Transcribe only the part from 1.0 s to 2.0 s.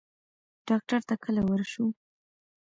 ته کله ورشو؟